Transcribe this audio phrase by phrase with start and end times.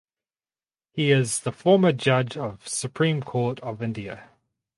[0.89, 4.31] He is former Judge of Supreme Court of India.